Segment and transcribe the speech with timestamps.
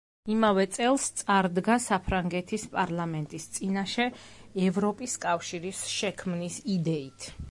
[0.33, 4.09] იმავე წელს წარდგა საფრანგეთის პარლამენტის წინაშე
[4.69, 7.29] ევროპის კავშირის შექმნის იდეით.